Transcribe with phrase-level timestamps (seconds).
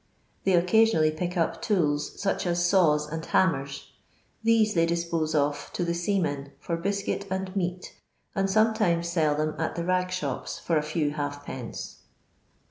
[0.45, 3.91] They oc casionally pick up tools, 5uch as saws and ham mers;
[4.41, 7.93] these they dispose of to the seamen for biscuit and meat,
[8.33, 11.99] and sometimes sell them at the rag shops for a few halfpence.